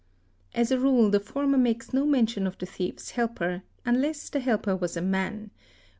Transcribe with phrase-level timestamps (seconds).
[0.55, 4.39] g As a rule the former makes no mention of the thief's helper, unless the
[4.39, 5.51] helper was a man; when.